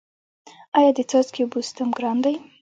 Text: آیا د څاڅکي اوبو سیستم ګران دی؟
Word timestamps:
آیا 0.77 0.91
د 0.97 0.99
څاڅکي 1.09 1.41
اوبو 1.43 1.59
سیستم 1.67 1.89
ګران 1.97 2.17
دی؟ 2.25 2.35